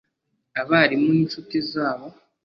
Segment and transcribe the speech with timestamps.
[0.61, 2.07] abarimu n’inshuti zabo